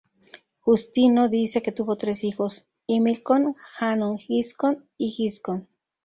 [0.61, 5.67] Justino dice que tuvo tres hijos: Himilcón, Hannón Giscón y Giscón.